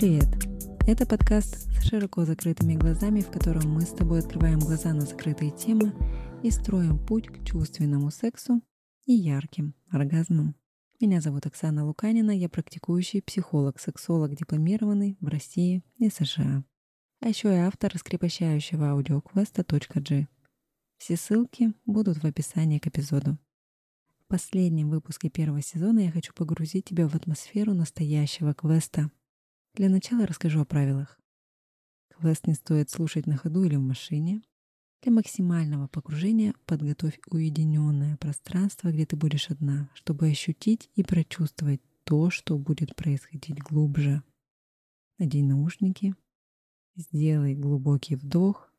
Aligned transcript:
Привет! 0.00 0.28
Это 0.86 1.04
подкаст 1.04 1.70
с 1.70 1.86
широко 1.86 2.24
закрытыми 2.24 2.72
глазами, 2.72 3.20
в 3.20 3.30
котором 3.30 3.70
мы 3.70 3.82
с 3.82 3.90
тобой 3.90 4.20
открываем 4.20 4.58
глаза 4.58 4.94
на 4.94 5.02
закрытые 5.02 5.50
темы 5.50 5.92
и 6.42 6.50
строим 6.50 6.98
путь 6.98 7.26
к 7.26 7.44
чувственному 7.44 8.10
сексу 8.10 8.62
и 9.04 9.12
ярким 9.12 9.74
оргазмам. 9.90 10.56
Меня 11.00 11.20
зовут 11.20 11.44
Оксана 11.44 11.84
Луканина, 11.84 12.30
я 12.30 12.48
практикующий 12.48 13.20
психолог, 13.20 13.78
сексолог, 13.78 14.34
дипломированный 14.34 15.18
в 15.20 15.28
России 15.28 15.84
и 15.98 16.08
США. 16.08 16.64
А 17.20 17.28
еще 17.28 17.50
я 17.50 17.66
автор 17.66 17.92
раскрепощающего 17.92 18.92
аудиоквеста 18.92 19.66
.g. 19.68 20.28
Все 20.96 21.16
ссылки 21.18 21.74
будут 21.84 22.22
в 22.22 22.24
описании 22.24 22.78
к 22.78 22.86
эпизоду. 22.86 23.36
В 24.24 24.28
последнем 24.28 24.88
выпуске 24.88 25.28
первого 25.28 25.60
сезона 25.60 25.98
я 25.98 26.10
хочу 26.10 26.32
погрузить 26.32 26.86
тебя 26.86 27.06
в 27.06 27.14
атмосферу 27.14 27.74
настоящего 27.74 28.54
квеста. 28.54 29.10
Для 29.74 29.88
начала 29.88 30.26
расскажу 30.26 30.60
о 30.60 30.64
правилах. 30.64 31.18
Квест 32.08 32.46
не 32.46 32.54
стоит 32.54 32.90
слушать 32.90 33.26
на 33.26 33.36
ходу 33.36 33.64
или 33.64 33.76
в 33.76 33.80
машине. 33.80 34.42
Для 35.02 35.12
максимального 35.12 35.88
погружения 35.88 36.54
подготовь 36.66 37.18
уединенное 37.30 38.16
пространство, 38.18 38.90
где 38.90 39.06
ты 39.06 39.16
будешь 39.16 39.50
одна, 39.50 39.88
чтобы 39.94 40.28
ощутить 40.28 40.90
и 40.94 41.02
прочувствовать 41.02 41.80
то, 42.04 42.30
что 42.30 42.58
будет 42.58 42.94
происходить 42.94 43.58
глубже. 43.58 44.22
Надень 45.18 45.46
наушники— 45.46 46.14
Сделай 46.96 47.54
глубокий 47.54 48.16
вдох, 48.16 48.70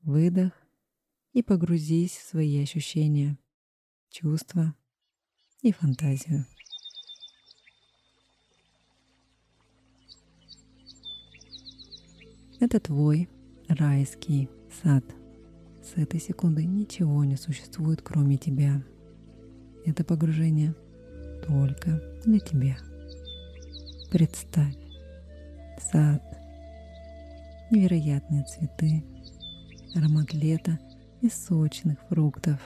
выдох 0.00 0.52
и 1.32 1.42
погрузись 1.42 2.16
в 2.16 2.26
свои 2.26 2.62
ощущения, 2.62 3.38
чувства 4.08 4.74
и 5.60 5.72
фантазию. 5.72 6.46
Это 12.60 12.78
твой 12.78 13.26
райский 13.68 14.50
сад. 14.82 15.02
С 15.82 15.98
этой 15.98 16.20
секунды 16.20 16.62
ничего 16.66 17.24
не 17.24 17.36
существует, 17.36 18.02
кроме 18.02 18.36
тебя. 18.36 18.82
Это 19.86 20.04
погружение 20.04 20.74
только 21.46 22.02
для 22.26 22.38
тебя. 22.38 22.76
Представь 24.10 24.76
сад 25.90 26.22
невероятные 27.70 28.44
цветы, 28.44 29.04
аромат 29.94 30.34
лета 30.34 30.78
и 31.22 31.30
сочных 31.30 31.98
фруктов. 32.10 32.60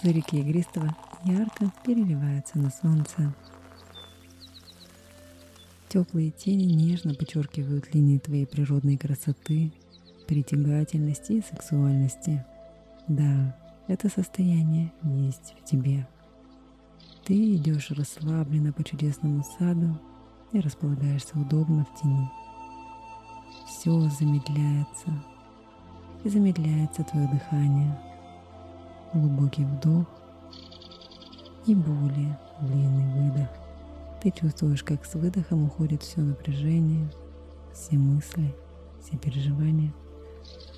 Сырики 0.00 0.36
игристого 0.36 0.96
ярко 1.24 1.72
переливаются 1.84 2.58
на 2.58 2.70
солнце. 2.70 3.34
Теплые 5.88 6.30
тени 6.30 6.64
нежно 6.64 7.14
подчеркивают 7.14 7.94
линии 7.94 8.18
твоей 8.18 8.46
природной 8.46 8.96
красоты, 8.96 9.72
притягательности 10.26 11.32
и 11.32 11.42
сексуальности. 11.42 12.44
Да, 13.08 13.56
это 13.86 14.08
состояние 14.08 14.92
есть 15.02 15.54
в 15.60 15.64
тебе. 15.64 16.06
Ты 17.24 17.54
идешь 17.56 17.90
расслабленно 17.90 18.72
по 18.72 18.84
чудесному 18.84 19.42
саду 19.58 19.98
и 20.52 20.60
располагаешься 20.60 21.38
удобно 21.38 21.84
в 21.84 22.00
тени 22.00 22.28
все 23.78 24.00
замедляется. 24.08 25.10
И 26.24 26.28
замедляется 26.28 27.04
твое 27.04 27.28
дыхание. 27.28 27.96
Глубокий 29.14 29.64
вдох 29.64 30.06
и 31.66 31.74
более 31.74 32.38
длинный 32.60 33.30
выдох. 33.30 33.48
Ты 34.20 34.32
чувствуешь, 34.32 34.82
как 34.82 35.04
с 35.04 35.14
выдохом 35.14 35.64
уходит 35.64 36.02
все 36.02 36.20
напряжение, 36.20 37.08
все 37.72 37.96
мысли, 37.96 38.52
все 39.00 39.16
переживания, 39.16 39.92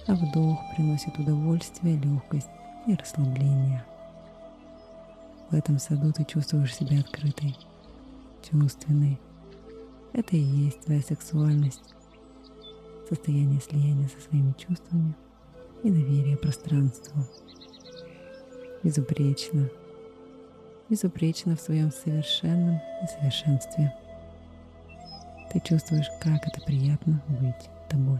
а 0.06 0.14
вдох 0.14 0.58
приносит 0.74 1.18
удовольствие, 1.18 1.96
легкость 1.96 2.50
и 2.86 2.94
расслабление. 2.94 3.84
В 5.50 5.54
этом 5.54 5.78
саду 5.78 6.12
ты 6.12 6.24
чувствуешь 6.24 6.76
себя 6.76 7.00
открытой, 7.00 7.56
чувственной. 8.48 9.18
Это 10.12 10.36
и 10.36 10.40
есть 10.40 10.80
твоя 10.82 11.00
сексуальность 11.00 11.94
состояние 13.08 13.60
слияния 13.60 14.08
со 14.08 14.28
своими 14.28 14.52
чувствами 14.52 15.14
и 15.82 15.90
доверие 15.90 16.36
пространству. 16.36 17.24
Безупречно. 18.82 19.68
Безупречно 20.90 21.54
в 21.54 21.60
своем 21.60 21.92
совершенном 21.92 22.80
несовершенстве. 23.00 23.94
Ты 25.52 25.60
чувствуешь, 25.60 26.10
как 26.20 26.44
это 26.44 26.60
приятно 26.66 27.22
быть 27.28 27.70
тобой. 27.88 28.18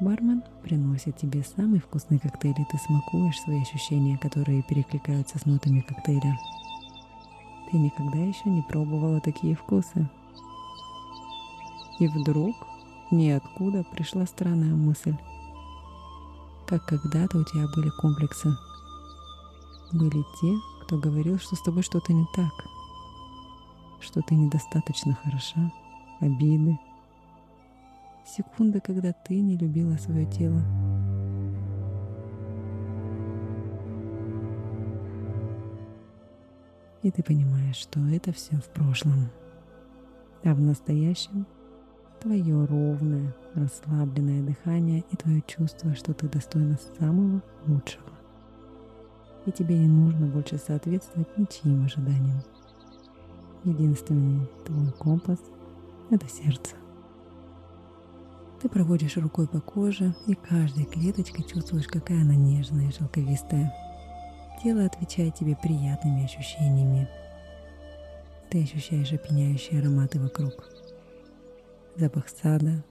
Бармен 0.00 0.42
приносит 0.62 1.16
тебе 1.16 1.42
самый 1.42 1.80
вкусный 1.80 2.18
коктейль, 2.18 2.60
и 2.60 2.64
ты 2.70 2.76
смакуешь 2.76 3.40
свои 3.40 3.62
ощущения, 3.62 4.18
которые 4.18 4.62
перекликаются 4.64 5.38
с 5.38 5.46
нотами 5.46 5.80
коктейля. 5.80 6.38
Ты 7.70 7.78
никогда 7.78 8.18
еще 8.18 8.50
не 8.50 8.60
пробовала 8.60 9.22
такие 9.22 9.54
вкусы. 9.54 10.06
И 11.98 12.08
вдруг 12.08 12.54
ниоткуда 13.10 13.84
пришла 13.84 14.26
странная 14.26 14.74
мысль. 14.74 15.16
Как 16.66 16.84
когда-то 16.84 17.38
у 17.38 17.44
тебя 17.44 17.66
были 17.74 17.88
комплексы. 17.88 18.54
Были 19.94 20.24
те, 20.40 20.52
кто 20.82 20.98
говорил, 20.98 21.38
что 21.38 21.54
с 21.54 21.62
тобой 21.62 21.84
что-то 21.84 22.12
не 22.12 22.26
так, 22.34 22.52
что 24.00 24.22
ты 24.22 24.34
недостаточно 24.34 25.14
хороша, 25.14 25.72
обиды. 26.18 26.76
Секунды, 28.26 28.80
когда 28.80 29.12
ты 29.12 29.40
не 29.40 29.56
любила 29.56 29.96
свое 29.96 30.26
тело. 30.26 30.60
И 37.02 37.12
ты 37.12 37.22
понимаешь, 37.22 37.76
что 37.76 38.00
это 38.00 38.32
все 38.32 38.56
в 38.56 38.68
прошлом. 38.70 39.30
А 40.42 40.54
в 40.56 40.60
настоящем 40.60 41.46
твое 42.20 42.64
ровное, 42.64 43.32
расслабленное 43.54 44.42
дыхание 44.42 45.04
и 45.12 45.16
твое 45.16 45.40
чувство, 45.46 45.94
что 45.94 46.12
ты 46.14 46.28
достойна 46.28 46.80
самого 46.98 47.40
лучшего. 47.68 48.13
И 49.46 49.52
тебе 49.52 49.78
не 49.78 49.86
нужно 49.86 50.26
больше 50.26 50.58
соответствовать 50.58 51.36
ничьим 51.36 51.84
ожиданиям. 51.84 52.42
Единственный 53.64 54.46
твой 54.64 54.90
компас— 54.92 55.38
это 56.10 56.26
сердце. 56.28 56.76
Ты 58.60 58.68
проводишь 58.68 59.18
рукой 59.18 59.46
по 59.46 59.60
коже, 59.60 60.14
и 60.26 60.34
каждой 60.34 60.84
клеточкой 60.84 61.44
чувствуешь, 61.44 61.86
какая 61.86 62.22
она 62.22 62.34
нежная 62.34 62.88
и 62.88 62.92
шелковистая. 62.92 63.74
Тело 64.62 64.86
отвечает 64.86 65.34
тебе 65.34 65.56
приятными 65.56 66.24
ощущениями. 66.24 67.08
Ты 68.50 68.62
ощущаешь 68.62 69.12
опьяняющие 69.12 69.80
ароматы 69.80 70.18
вокруг 70.18 70.70
запах 71.96 72.28
сада, 72.28 72.82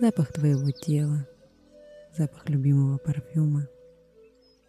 запах 0.00 0.32
твоего 0.32 0.70
тела, 0.70 1.26
запах 2.16 2.48
любимого 2.48 2.98
парфюма. 2.98 3.68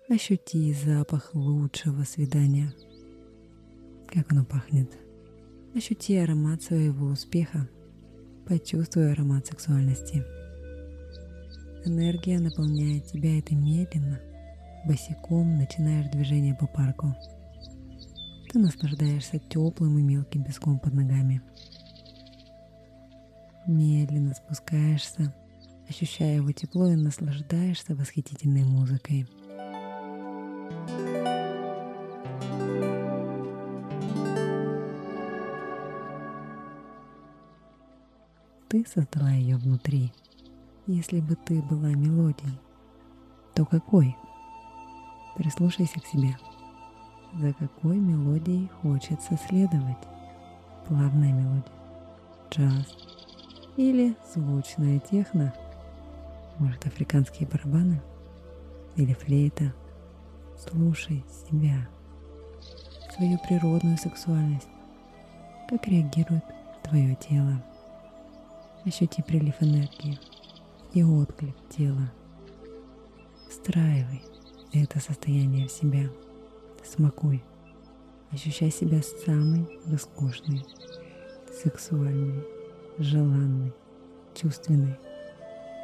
Ощути 0.09 0.73
запах 0.73 1.33
лучшего 1.33 2.03
свидания. 2.03 2.73
Как 4.05 4.33
оно 4.33 4.43
пахнет. 4.43 4.91
Ощути 5.73 6.17
аромат 6.17 6.61
своего 6.61 7.07
успеха. 7.07 7.69
Почувствуй 8.45 9.13
аромат 9.13 9.47
сексуальности. 9.47 10.25
Энергия 11.85 12.37
наполняет 12.39 13.05
тебя, 13.05 13.37
и 13.37 13.41
ты 13.41 13.55
медленно, 13.55 14.19
босиком 14.85 15.55
начинаешь 15.55 16.11
движение 16.11 16.53
по 16.53 16.67
парку. 16.67 17.15
Ты 18.51 18.59
наслаждаешься 18.59 19.39
теплым 19.39 19.97
и 19.99 20.01
мелким 20.01 20.43
песком 20.43 20.79
под 20.79 20.95
ногами. 20.95 21.41
Медленно 23.65 24.33
спускаешься, 24.33 25.33
ощущая 25.87 26.35
его 26.35 26.51
тепло 26.51 26.89
и 26.89 26.95
наслаждаешься 26.95 27.95
восхитительной 27.95 28.65
музыкой. 28.65 29.25
Ты 38.73 38.83
создала 38.87 39.29
ее 39.29 39.57
внутри. 39.57 40.11
Если 40.87 41.19
бы 41.19 41.35
ты 41.35 41.61
была 41.61 41.89
мелодией, 41.89 42.59
то 43.53 43.65
какой? 43.65 44.17
Прислушайся 45.37 45.99
к 45.99 46.07
себе. 46.07 46.35
За 47.35 47.53
какой 47.53 47.99
мелодией 47.99 48.71
хочется 48.81 49.37
следовать? 49.47 49.99
Плавная 50.87 51.31
мелодия, 51.31 51.71
джаз, 52.49 52.97
или 53.77 54.17
звучная 54.33 54.97
техно, 54.97 55.53
может 56.57 56.83
африканские 56.87 57.47
барабаны 57.47 58.01
или 58.95 59.13
флейта. 59.13 59.71
Слушай 60.57 61.23
себя, 61.47 61.87
свою 63.15 63.37
природную 63.37 63.99
сексуальность, 63.99 64.69
как 65.69 65.87
реагирует 65.87 66.43
твое 66.81 67.15
тело. 67.17 67.63
Ощути 68.85 69.21
прилив 69.21 69.55
энергии 69.61 70.19
и 70.93 71.03
отклик 71.03 71.55
тела. 71.69 72.11
Встраивай 73.49 74.21
это 74.73 74.99
состояние 74.99 75.67
в 75.67 75.71
себя. 75.71 76.09
Смакуй. 76.83 77.41
Ощущай 78.31 78.71
себя 78.71 79.01
самой 79.25 79.67
роскошной, 79.85 80.65
сексуальной, 81.63 82.43
желанной, 82.97 83.71
чувственной, 84.33 84.97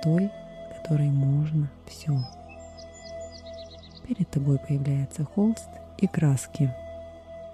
той, 0.04 0.30
которой 0.76 1.10
можно 1.10 1.72
все. 1.86 2.20
Перед 4.08 4.30
тобой 4.32 4.60
появляется 4.68 5.24
холст 5.24 5.70
и 6.00 6.08
краски, 6.08 6.74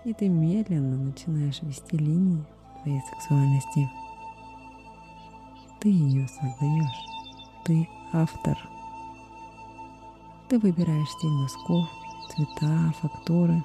и 0.06 0.14
ты 0.14 0.30
медленно 0.30 0.96
начинаешь 0.96 1.62
вести 1.62 1.98
линии 1.98 2.46
твоей 2.82 3.02
сексуальности. 3.12 3.90
Ты 5.86 5.92
ее 5.92 6.28
создаешь, 6.28 7.06
ты 7.64 7.88
автор. 8.12 8.58
Ты 10.50 10.58
выбираешь 10.58 11.12
стиль 11.12 11.30
носков, 11.30 11.88
цвета, 12.28 12.92
фактуры. 13.00 13.64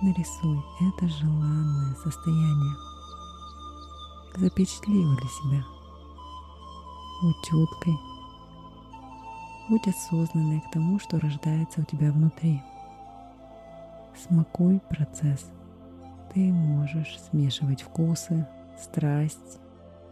Нарисуй 0.00 0.62
это 0.82 1.08
желанное 1.08 1.96
состояние. 1.96 2.76
Запечатли 4.36 4.98
его 4.98 5.16
для 5.16 5.28
себя. 5.28 5.64
Будь 7.20 7.44
чуткой. 7.50 7.98
Будь 9.68 9.88
осознанной 9.88 10.60
к 10.60 10.70
тому, 10.70 11.00
что 11.00 11.18
рождается 11.18 11.80
у 11.80 11.84
тебя 11.84 12.12
внутри. 12.12 12.62
Смакуй 14.28 14.78
процесс. 14.78 15.50
Ты 16.32 16.52
можешь 16.52 17.18
смешивать 17.28 17.82
вкусы, 17.82 18.46
страсть, 18.80 19.58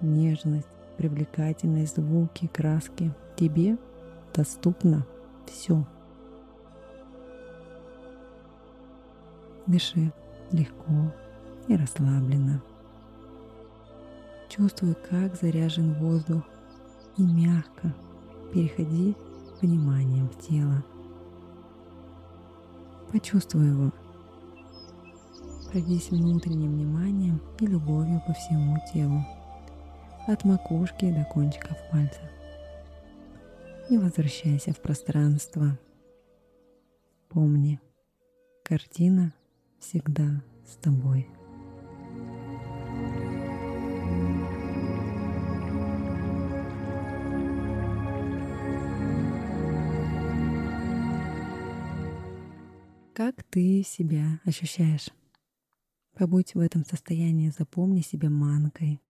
нежность, 0.02 0.69
привлекательность, 0.96 1.96
звуки, 1.96 2.49
краски. 2.49 3.12
Тебе 3.37 3.78
доступно 4.34 5.06
все. 5.46 5.84
Дыши 9.66 10.12
легко 10.50 11.12
и 11.69 11.76
расслабленно. 11.76 12.62
Чувствуй, 14.49 14.94
как 14.94 15.34
заряжен 15.37 15.94
воздух 15.94 16.43
и 17.16 17.22
мягко 17.22 17.94
переходи 18.52 19.16
вниманием 19.62 20.28
в 20.28 20.38
тело. 20.46 20.84
Почувствуй 23.10 23.69
его. 23.69 23.93
Пройдись 25.70 26.10
внутренним 26.10 26.72
вниманием 26.72 27.40
и 27.60 27.66
любовью 27.66 28.22
по 28.26 28.34
всему 28.34 28.76
телу, 28.93 29.25
от 30.27 30.45
макушки 30.45 31.11
до 31.11 31.25
кончиков 31.25 31.77
пальцев. 31.91 32.23
И 33.91 33.99
возвращайся 33.99 34.73
в 34.73 34.81
пространство. 34.81 35.79
Помни, 37.29 37.81
картина 38.63 39.35
всегда 39.79 40.43
с 40.67 40.77
тобой. 40.77 41.29
Как 53.15 53.43
ты 53.45 53.83
себя 53.83 54.41
ощущаешь? 54.45 55.11
Побудь 56.15 56.55
в 56.55 56.61
этом 56.61 56.85
состоянии, 56.85 57.51
запомни 57.51 58.01
себя 58.01 58.31
манкой, 58.31 59.01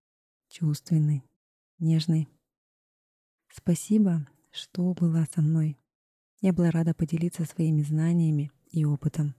чувственной, 0.53 1.25
нежной. 1.79 2.29
Спасибо, 3.49 4.29
что 4.51 4.93
была 4.93 5.27
со 5.35 5.41
мной. 5.41 5.79
Я 6.41 6.53
была 6.53 6.71
рада 6.71 6.93
поделиться 6.95 7.45
своими 7.45 7.83
знаниями 7.83 8.53
и 8.71 8.85
опытом. 8.85 9.35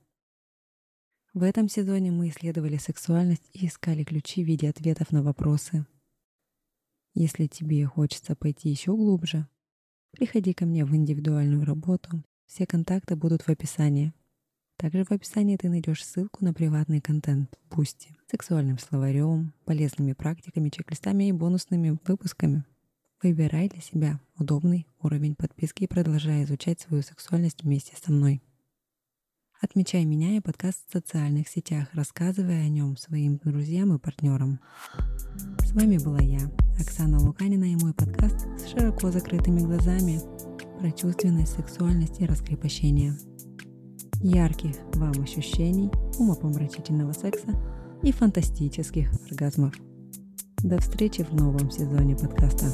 В 1.33 1.43
этом 1.43 1.69
сезоне 1.69 2.11
мы 2.11 2.29
исследовали 2.29 2.77
сексуальность 2.77 3.49
и 3.53 3.67
искали 3.67 4.03
ключи 4.03 4.43
в 4.43 4.47
виде 4.47 4.69
ответов 4.69 5.11
на 5.11 5.21
вопросы. 5.21 5.85
Если 7.13 7.45
тебе 7.47 7.85
хочется 7.85 8.35
пойти 8.35 8.69
еще 8.69 8.95
глубже, 8.95 9.47
приходи 10.11 10.53
ко 10.53 10.65
мне 10.65 10.83
в 10.83 10.95
индивидуальную 10.95 11.63
работу. 11.63 12.23
Все 12.47 12.65
контакты 12.65 13.15
будут 13.15 13.43
в 13.43 13.49
описании. 13.49 14.13
Также 14.83 15.05
в 15.05 15.11
описании 15.11 15.55
ты 15.55 15.69
найдешь 15.69 16.03
ссылку 16.03 16.43
на 16.43 16.53
приватный 16.53 16.99
контент 16.99 17.57
в 17.69 17.75
Бусти, 17.77 18.17
сексуальным 18.29 18.77
словарем, 18.77 19.53
полезными 19.63 20.11
практиками, 20.11 20.67
чек-листами 20.67 21.29
и 21.29 21.31
бонусными 21.31 21.97
выпусками. 22.05 22.65
Выбирай 23.21 23.69
для 23.69 23.79
себя 23.79 24.19
удобный 24.37 24.85
уровень 25.01 25.35
подписки 25.35 25.85
и 25.85 25.87
продолжай 25.87 26.43
изучать 26.43 26.81
свою 26.81 27.01
сексуальность 27.01 27.63
вместе 27.63 27.95
со 27.95 28.11
мной. 28.11 28.43
Отмечай 29.61 30.03
меня 30.03 30.35
и 30.35 30.41
подкаст 30.41 30.83
в 30.89 30.91
социальных 30.91 31.47
сетях, 31.47 31.87
рассказывая 31.93 32.65
о 32.65 32.67
нем 32.67 32.97
своим 32.97 33.37
друзьям 33.37 33.95
и 33.95 33.99
партнерам. 33.99 34.59
С 35.59 35.71
вами 35.71 35.97
была 35.97 36.19
я, 36.19 36.51
Оксана 36.77 37.21
Луканина 37.21 37.71
и 37.71 37.77
мой 37.77 37.93
подкаст 37.93 38.49
с 38.59 38.71
широко 38.71 39.11
закрытыми 39.11 39.61
глазами 39.61 40.19
про 40.77 40.91
чувственность, 40.91 41.53
сексуальность 41.53 42.19
и 42.19 42.25
раскрепощение. 42.25 43.15
Ярких 44.25 44.77
вам 44.93 45.21
ощущений, 45.21 45.91
умопомрачительного 46.17 47.11
секса 47.11 47.49
и 48.03 48.13
фантастических 48.13 49.11
оргазмов. 49.29 49.73
До 50.63 50.79
встречи 50.79 51.25
в 51.25 51.33
новом 51.33 51.69
сезоне 51.69 52.15
подкаста. 52.15 52.67